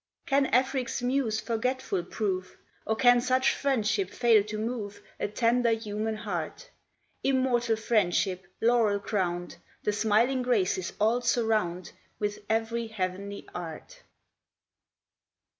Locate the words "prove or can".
2.05-3.21